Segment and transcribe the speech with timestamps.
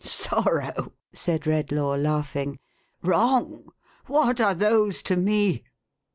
[0.03, 2.57] 11" Sorrow!" said Redlaw, laughing."
[3.03, 3.71] Wrong!
[4.07, 5.63] What are those to me?